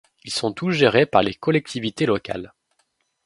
Ils 0.23 0.31
sont 0.33 0.51
tous 0.51 0.71
gérés 0.71 1.05
par 1.05 1.21
les 1.21 1.35
collectivités 1.35 2.07
locales. 2.07 2.55